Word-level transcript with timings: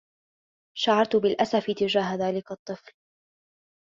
شعرت 0.77 1.15
بالأسف 1.15 1.65
تجاه 1.77 2.15
ذلك 2.15 2.51
الطفل. 2.51 2.91